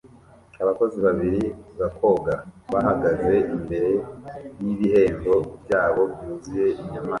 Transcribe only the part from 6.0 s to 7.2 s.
byuzuye inyamaswa